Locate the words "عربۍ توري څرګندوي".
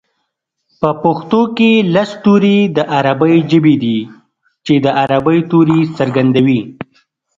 5.03-6.59